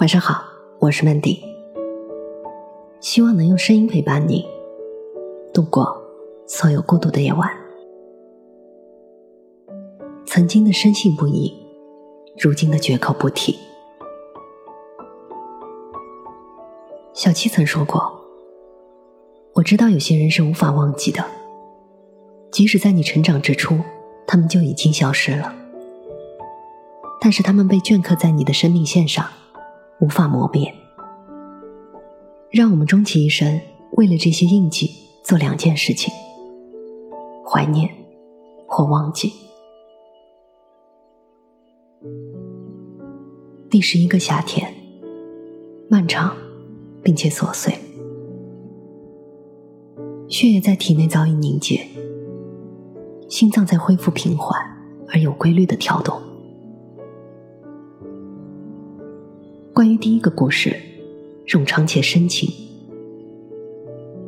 [0.00, 0.42] 晚上好，
[0.78, 1.40] 我是 Mandy，
[3.00, 4.48] 希望能用声音陪伴你
[5.52, 5.94] 度过
[6.46, 7.50] 所有孤独的夜晚。
[10.24, 11.54] 曾经的深信不疑，
[12.38, 13.58] 如今的绝口不提。
[17.12, 18.22] 小七曾说过
[19.52, 21.22] ：“我知道有些人是无法忘记的，
[22.50, 23.78] 即使在你成长之初，
[24.26, 25.54] 他们就已经消失了，
[27.20, 29.28] 但是他们被镌刻在你的生命线上。”
[30.00, 30.74] 无法磨灭，
[32.50, 33.60] 让我们终其一生
[33.92, 34.90] 为了这些印记
[35.22, 36.10] 做两件事情：
[37.46, 37.88] 怀念
[38.66, 39.30] 或忘记。
[43.68, 44.72] 第十一个夏天，
[45.90, 46.34] 漫长
[47.02, 47.74] 并且琐碎，
[50.28, 51.86] 血液在体内早已凝结，
[53.28, 54.58] 心脏在恢复平缓
[55.10, 56.18] 而有规律的跳动。
[60.00, 60.74] 第一个故事，
[61.46, 62.50] 冗长且深情，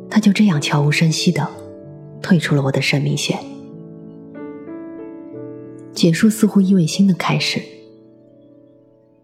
[0.07, 1.49] 他就这样悄无声息的
[2.21, 3.39] 退出了我的生命线。
[5.91, 7.59] 结束似乎意味新的开始，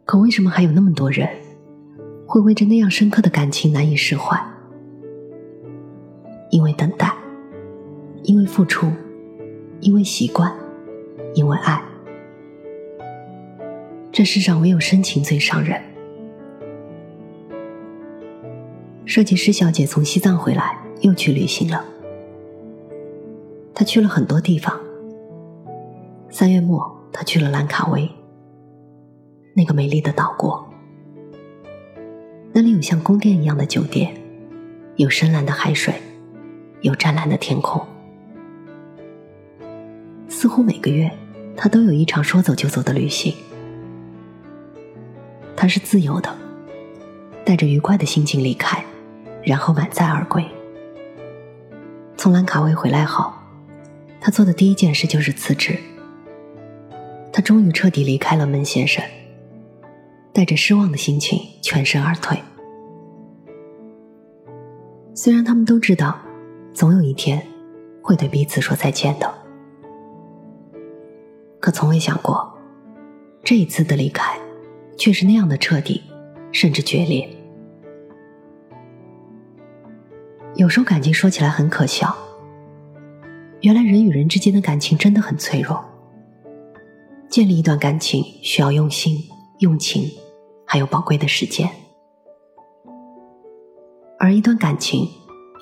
[0.05, 1.29] 可为什么还有那么多人
[2.25, 4.35] 会为着那样深刻的感情难以释怀？
[6.49, 7.13] 因为等待，
[8.23, 8.91] 因为付出，
[9.81, 10.51] 因为习惯，
[11.35, 11.79] 因为爱。
[14.11, 15.79] 这世上唯有深情最伤人。
[19.09, 21.83] 设计师小姐从西藏回来，又去旅行了。
[23.73, 24.79] 她去了很多地方。
[26.29, 28.07] 三月末，她去了兰卡威，
[29.55, 30.63] 那个美丽的岛国。
[32.53, 34.15] 那里有像宫殿一样的酒店，
[34.97, 35.95] 有深蓝的海水，
[36.81, 37.83] 有湛蓝的天空。
[40.27, 41.09] 似乎每个月，
[41.57, 43.33] 她都有一场说走就走的旅行。
[45.55, 46.29] 她是自由的，
[47.43, 48.85] 带着愉快的心情离开。
[49.49, 50.45] 然后满载而归。
[52.15, 53.33] 从兰卡威回来后，
[54.21, 55.75] 他做的第一件事就是辞职。
[57.33, 59.03] 他终于彻底离开了门先生，
[60.31, 62.37] 带着失望的心情全身而退。
[65.15, 66.19] 虽然他们都知道，
[66.71, 67.43] 总有一天
[68.03, 69.33] 会对彼此说再见的，
[71.59, 72.55] 可从未想过，
[73.43, 74.37] 这一次的离开，
[74.95, 76.03] 却是那样的彻底，
[76.51, 77.27] 甚至决裂。
[80.55, 82.15] 有时候感情说起来很可笑，
[83.61, 85.85] 原来人与人之间的感情真的很脆弱。
[87.29, 89.17] 建立一段感情需要用心、
[89.59, 90.09] 用情，
[90.65, 91.69] 还有宝贵的时间。
[94.17, 95.07] 而一段感情，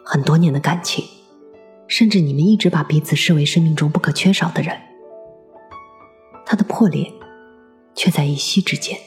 [0.04, 1.06] 很多年的感情，
[1.88, 4.76] 甚至你们一直把彼此视为生命中不可缺少的人，
[6.46, 7.12] 它的破裂，
[7.94, 8.98] 却在一夕之间。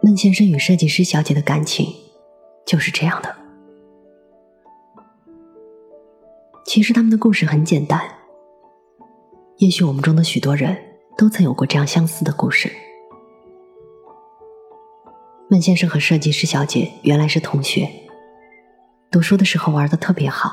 [0.00, 1.92] 孟先生与设计师小姐的感情。
[2.70, 3.36] 就是这样的。
[6.64, 8.00] 其实他们的故事很简单。
[9.56, 10.76] 也许我们中的许多人
[11.18, 12.70] 都曾有过这样相似的故事。
[15.48, 17.90] 孟先生和设计师小姐原来是同学，
[19.10, 20.52] 读书的时候玩的特别好。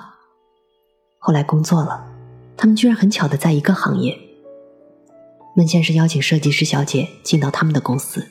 [1.19, 2.11] 后来工作了，
[2.57, 4.17] 他们居然很巧的在一个行业。
[5.55, 8.27] 孟先生邀请设计师小姐进到他们的公司。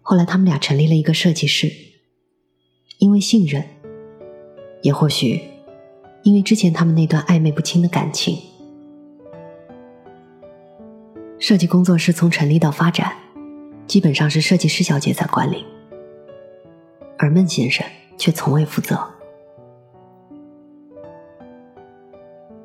[0.00, 1.85] 后来他们俩成立了一个设计师。
[2.98, 3.62] 因为信任，
[4.82, 5.40] 也或许
[6.22, 8.38] 因为之前他们那段暧昧不清的感情，
[11.38, 13.12] 设计工作室从成立到发展，
[13.86, 15.64] 基本上是设计师小姐在管理，
[17.18, 17.86] 而孟先生
[18.16, 18.98] 却从未负责。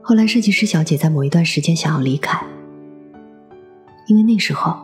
[0.02, 2.42] 后来，设计师小姐在某一段时间想要离开，
[4.08, 4.76] 因为那时候，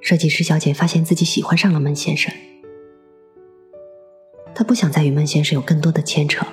[0.00, 2.32] 设计师小姐发现自己喜欢上了孟先生。
[4.68, 6.46] 不想再与孟先生有更多的牵扯，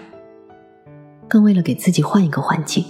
[1.27, 2.85] 更为了给自己换一个环境，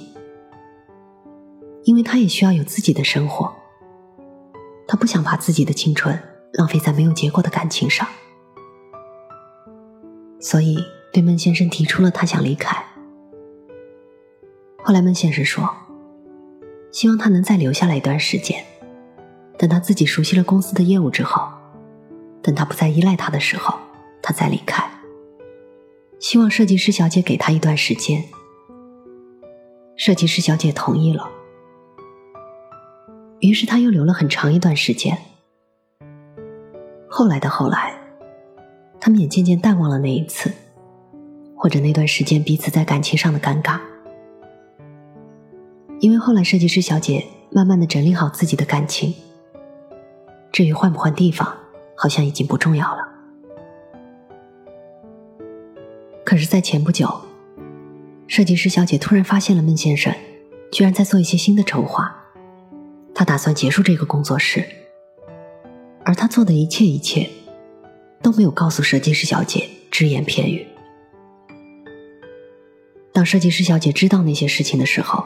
[1.84, 3.52] 因为他也需要有自己的生活。
[4.88, 6.18] 他不想把自己的青春
[6.54, 8.08] 浪费在没有结果的感情上，
[10.40, 10.78] 所以
[11.12, 12.86] 对孟先生提出了他想离开。
[14.84, 15.68] 后来孟先生说，
[16.92, 18.64] 希望他能再留下来一段时间，
[19.58, 21.42] 等他自己熟悉了公司的业务之后，
[22.44, 23.74] 等他不再依赖他的时候，
[24.22, 24.88] 他再离开。
[26.26, 28.24] 希望设计师小姐给他一段时间。
[29.96, 31.30] 设计师小姐同意了，
[33.42, 35.16] 于是他又留了很长一段时间。
[37.08, 37.96] 后来的后来，
[39.00, 40.52] 他们也渐渐淡忘了那一次，
[41.56, 43.80] 或者那段时间彼此在感情上的尴尬，
[46.00, 49.14] 因为后来设计师小姐慢慢的整理好自己的感情，
[50.52, 51.56] 至于换不换地方，
[51.96, 53.05] 好像已经不重要了。
[56.36, 57.10] 可是，在前不久，
[58.28, 60.14] 设计师小姐突然发现了孟先生
[60.70, 62.14] 居然在做一些新的筹划，
[63.14, 64.68] 他打算结束这个工作室，
[66.04, 67.30] 而他做的一切一切
[68.22, 70.68] 都没有告诉设计师小姐只言片语。
[73.14, 75.24] 当设计师小姐知道那些事情的时候，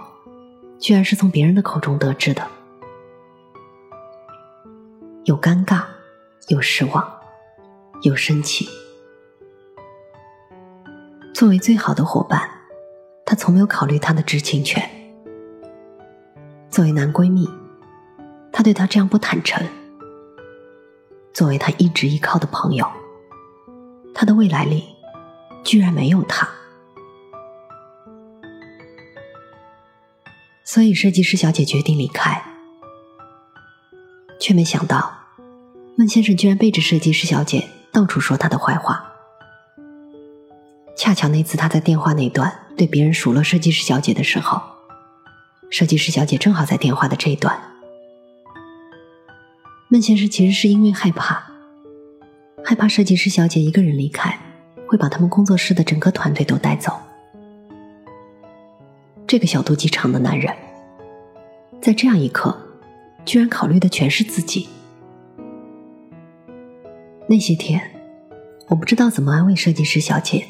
[0.80, 2.48] 居然是从别人的口中得知的，
[5.24, 5.86] 有尴尬，
[6.50, 7.12] 有失望，
[8.04, 8.70] 有生气。
[11.34, 12.50] 作为最好的伙伴，
[13.26, 14.88] 她从没有考虑他的知情权。
[16.70, 17.50] 作为男闺蜜，
[18.52, 19.66] 他对她这样不坦诚；
[21.34, 22.86] 作为他一直依靠的朋友，
[24.14, 24.84] 他的未来里
[25.64, 26.48] 居然没有他。
[30.64, 32.44] 所以，设计师小姐决定离开，
[34.40, 35.12] 却没想到，
[35.96, 39.09] 孟先生居然背着设计师小姐到处说她的坏话。
[41.00, 44.62] 恰巧那次他在电话那段对别人数落设计师小姐的时候，
[45.70, 47.58] 设计师小姐正好在电话的这一段。
[49.88, 51.42] 孟先生其实是因为害怕，
[52.66, 54.38] 害怕设计师小姐一个人离开，
[54.88, 56.92] 会把他们工作室的整个团队都带走。
[59.26, 60.54] 这个小肚鸡肠的男人，
[61.82, 62.54] 在这样一刻，
[63.24, 64.68] 居然考虑的全是自己。
[67.30, 67.90] 那些天，
[68.68, 70.46] 我不知道怎么安慰设计师小姐。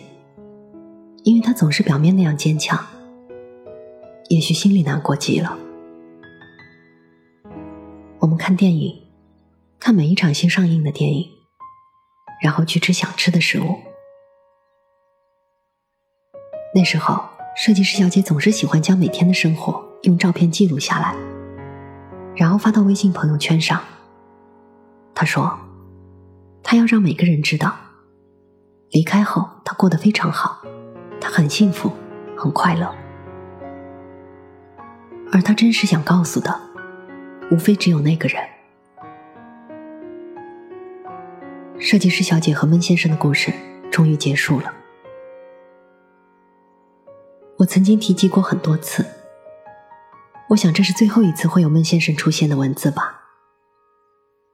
[1.30, 2.84] 因为他总是表面那样坚强，
[4.30, 5.56] 也许心里难过极了。
[8.18, 9.04] 我们看电影，
[9.80, 11.30] 看每一场新上映的电影，
[12.42, 13.76] 然后去吃想吃的食物。
[16.74, 17.24] 那时候，
[17.56, 21.16] 设计师小姐总是喜欢将每天的生活用照片记录下来，
[22.36, 23.80] 然后发到微信朋友圈上。
[25.14, 25.60] 她说
[26.64, 27.76] ：“她要让每个人知道，
[28.90, 30.64] 离开后她过得非常好。”
[31.22, 31.92] 他很幸福，
[32.38, 32.96] 很快乐，
[35.32, 36.60] 而他真实想告诉的，
[37.52, 38.42] 无非只有那个人。
[41.78, 43.54] 设计师小姐和闷先生的故事
[43.92, 44.74] 终于结束了。
[47.58, 49.06] 我曾经提及过很多次，
[50.50, 53.22] 我想这是最后一次会有闷先生出现的文字吧，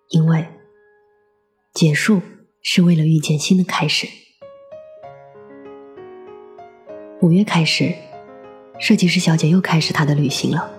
[0.10, 0.48] 因为
[1.74, 2.22] 结束
[2.62, 4.25] 是为了遇见新的开始。
[7.26, 7.92] 五月开始，
[8.78, 10.70] 设计师小姐又开始她的旅行了。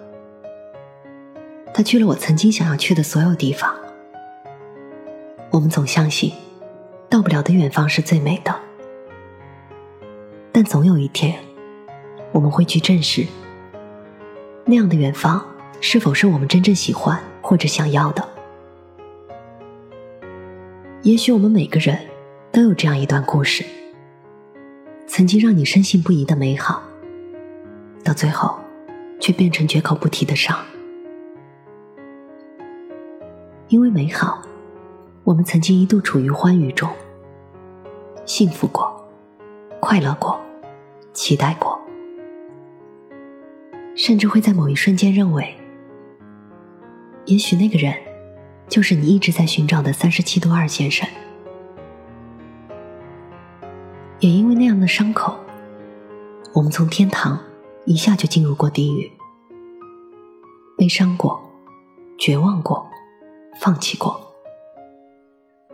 [1.75, 3.75] 她去了我曾经想要去的所有地方。
[5.51, 6.33] 我们总相信，
[7.11, 8.55] 到不了的远方是最美的，
[10.53, 11.37] 但总有一天，
[12.31, 13.27] 我们会去证实
[14.67, 15.45] 那样的远方
[15.81, 18.25] 是否是我们真正喜欢或者想要的。
[21.03, 21.99] 也许我们每个人
[22.53, 23.65] 都有这样一段故事。
[25.17, 26.83] 曾经让你深信不疑的美好，
[28.05, 28.55] 到最后
[29.19, 30.55] 却变成绝口不提的伤。
[33.69, 34.43] 因为美好，
[35.25, 36.91] 我们曾经一度处于欢愉中，
[38.27, 39.09] 幸福过，
[39.81, 40.39] 快乐过，
[41.15, 41.81] 期待过，
[43.95, 45.57] 甚至会在某一瞬间认为，
[47.25, 47.95] 也许那个人
[48.69, 51.09] 就是你一直在寻找的三十七度二先生。
[54.87, 55.37] 的伤口，
[56.55, 57.41] 我们从天堂
[57.87, 59.11] 一下就进入过地狱，
[60.79, 61.43] 悲伤过，
[62.17, 62.89] 绝望过，
[63.61, 64.33] 放弃过，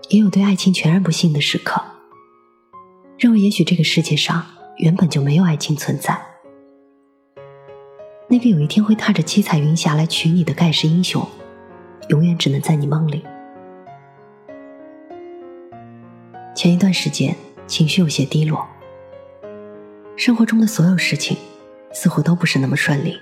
[0.09, 1.83] 也有对爱情全然不信的时刻，
[3.19, 4.47] 认为也许这个世界上
[4.79, 6.19] 原本就没有爱情存在。
[8.29, 11.23] 那个有一天会踏着七彩云霞来娶你的盖世英雄，
[12.09, 13.23] 永远只能在你梦里。
[16.55, 17.37] 前一段时间。
[17.69, 18.69] 情绪有些低落，
[20.17, 21.37] 生活中的所有事情
[21.93, 23.19] 似乎都不是那么顺利。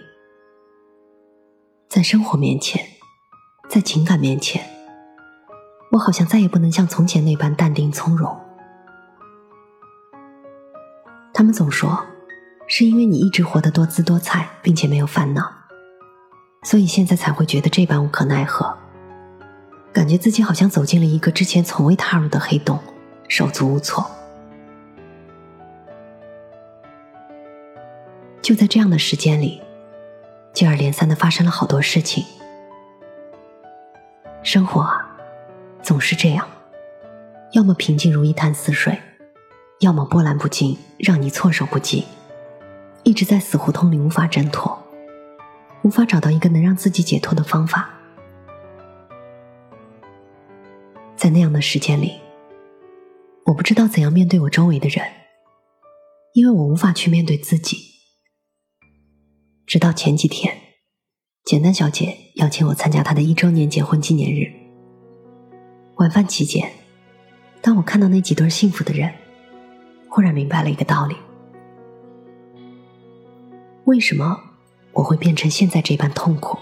[1.89, 2.85] 在生活面前，
[3.69, 4.65] 在情感面前，
[5.93, 8.37] 我好像再也不能像从前那般淡定从容。
[11.33, 12.05] 他们总说，
[12.67, 15.51] 是因为你一直活得多姿多彩，并且没有烦恼，
[16.65, 18.77] 所以现在才会觉得这般无可奈何，
[19.93, 22.79] 感觉自己好像走进了一个之前从未踏入的黑洞，
[23.29, 24.11] 手足无措。
[28.51, 29.63] 就在这样的时间里，
[30.53, 32.25] 接二连三的发生了好多事情。
[34.43, 35.09] 生活啊，
[35.81, 36.49] 总是这样，
[37.53, 39.01] 要么平静如一潭死水，
[39.79, 42.05] 要么波澜不惊，让你措手不及，
[43.05, 44.77] 一直在死胡同里无法挣脱，
[45.83, 47.89] 无法找到一个能让自己解脱的方法。
[51.15, 52.21] 在那样的时间里，
[53.47, 55.07] 我不知道怎样面对我周围的人，
[56.33, 57.90] 因为我无法去面对自己。
[59.71, 60.53] 直到前几天，
[61.45, 64.53] 简单小姐邀请我参加她的一周年结婚纪念日。
[65.99, 66.69] 晚饭期间，
[67.63, 69.09] 当我看到那几对幸福的人，
[70.09, 71.15] 忽然明白了一个道理：
[73.85, 74.37] 为什么
[74.91, 76.59] 我会变成现在这般痛苦？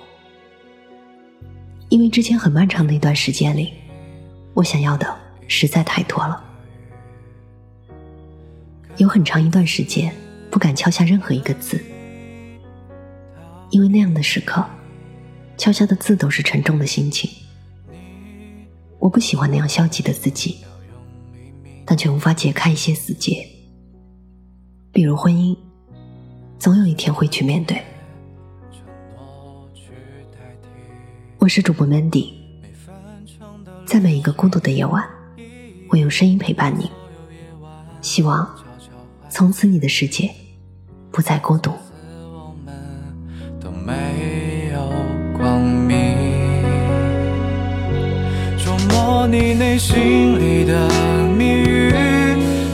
[1.88, 3.73] 因为之前很漫长的一段时间里，
[4.53, 6.45] 我想要的实在太多了。
[8.99, 10.15] 有很长一段时间
[10.50, 11.83] 不敢敲下任何一个字，
[13.71, 14.65] 因为那样的时刻，
[15.57, 17.31] 敲下的字都是沉重的心情。
[18.99, 20.59] 我不喜欢那样消极的自己，
[21.85, 23.47] 但却无法解开一些死结，
[24.91, 25.57] 比如婚姻，
[26.59, 27.81] 总有一天会去面对。
[31.39, 32.33] 我是主播 Mandy，
[33.87, 35.09] 在每一个孤独的夜晚，
[35.89, 36.91] 我用声音陪伴你。
[38.01, 38.49] 希望
[39.31, 40.35] 从此你的世界
[41.11, 41.73] 不再孤独。
[49.30, 50.88] 你内心里的
[51.37, 51.92] 谜语，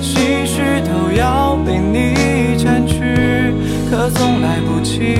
[0.00, 3.00] 心事都要被你占据，
[3.90, 5.16] 可总来不及，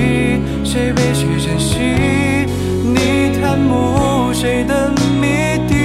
[0.63, 1.77] 谁被谁珍惜？
[2.83, 4.89] 你贪慕谁的
[5.19, 5.75] 谜底？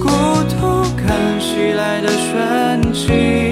[0.00, 0.08] 孤
[0.48, 3.45] 独看袭来的瞬息，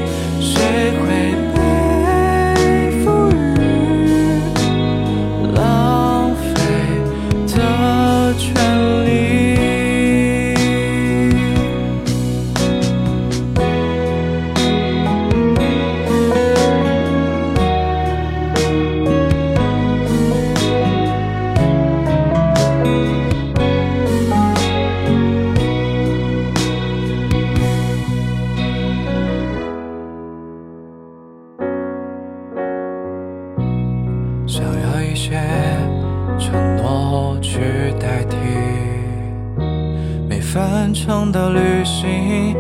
[40.55, 42.55] 漫长的旅行，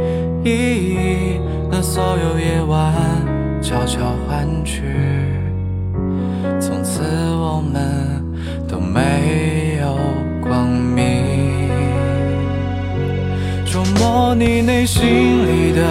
[0.44, 2.92] 意义那所有夜晚
[3.62, 4.82] 悄悄换取，
[6.60, 8.24] 从此我们
[8.66, 9.96] 都没有
[10.42, 11.70] 光明。
[13.64, 15.82] 琢磨你内心里的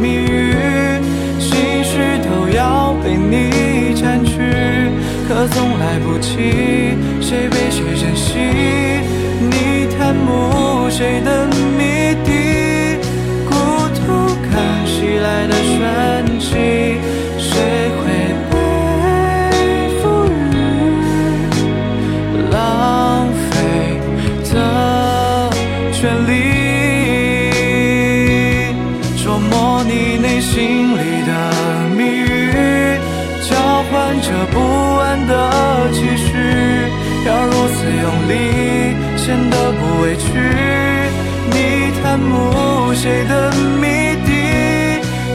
[0.00, 0.54] 谜语，
[1.40, 4.29] 心绪都要被你占据，
[5.48, 6.36] 总来不及，
[7.20, 8.38] 谁被谁珍惜？
[9.40, 11.46] 你贪慕谁的
[11.78, 12.98] 谜底？
[13.48, 13.54] 孤
[13.94, 16.79] 独看袭来的传奇。
[40.00, 40.24] 委屈，
[41.52, 44.32] 你探慕谁的谜底？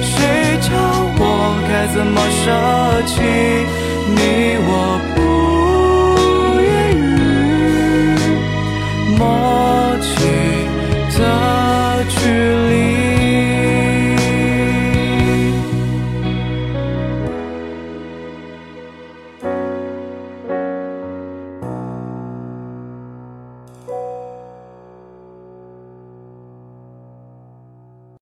[0.01, 0.71] 谁教
[1.17, 1.21] 我
[1.69, 2.43] 该怎么舍
[3.05, 3.21] 弃
[4.09, 5.14] 你我？